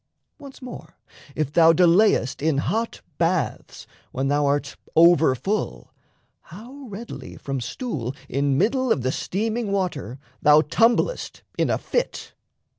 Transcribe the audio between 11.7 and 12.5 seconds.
fit!